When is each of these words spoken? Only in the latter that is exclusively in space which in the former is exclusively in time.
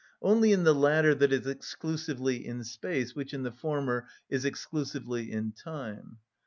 Only 0.19 0.51
in 0.51 0.63
the 0.63 0.73
latter 0.73 1.13
that 1.13 1.31
is 1.31 1.45
exclusively 1.45 2.43
in 2.43 2.63
space 2.63 3.15
which 3.15 3.35
in 3.35 3.43
the 3.43 3.51
former 3.51 4.07
is 4.31 4.45
exclusively 4.45 5.31
in 5.31 5.51
time. 5.51 6.17